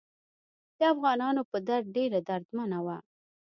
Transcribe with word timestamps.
د 0.77 0.79
افغانانو 0.93 1.41
په 1.51 1.57
درد 1.67 1.85
ډیره 1.95 2.19
دردمنه 2.29 2.79
وه. 2.85 2.97